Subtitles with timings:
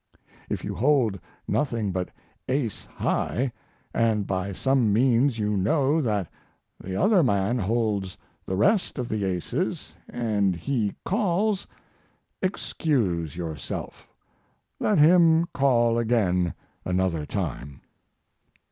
[0.49, 2.09] If you hold nothing but
[2.49, 3.53] ace high,
[3.93, 6.27] and by some means you know that
[6.83, 11.67] the other man holds the rest of the aces, and he calls,
[12.41, 14.07] excuse yourself;
[14.79, 17.81] let him call again another time.